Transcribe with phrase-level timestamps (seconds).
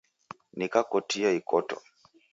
[0.57, 1.75] Nikakotia ikoto